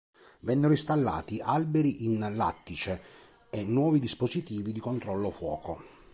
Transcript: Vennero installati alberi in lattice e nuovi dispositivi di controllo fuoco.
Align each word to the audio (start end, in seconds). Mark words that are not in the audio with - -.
Vennero 0.39 0.71
installati 0.71 1.39
alberi 1.41 2.05
in 2.05 2.27
lattice 2.35 2.99
e 3.51 3.63
nuovi 3.63 3.99
dispositivi 3.99 4.71
di 4.71 4.79
controllo 4.79 5.29
fuoco. 5.29 5.83